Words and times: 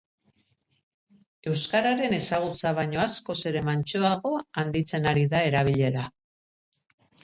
Euskararen 1.51 2.17
ezagutza 2.19 2.73
baino 2.81 3.05
askoz 3.05 3.39
ere 3.53 3.65
mantsoago 3.71 4.35
handitzen 4.43 5.11
ari 5.15 5.31
da 5.37 5.49
erabilera. 5.55 6.13